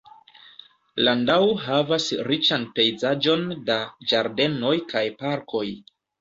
Landau 1.07 1.43
havas 1.65 2.07
riĉan 2.29 2.65
pejzaĝon 2.79 3.45
da 3.69 3.77
ĝardenoj 4.13 4.73
kaj 4.95 5.05
parkoj. 5.21 5.65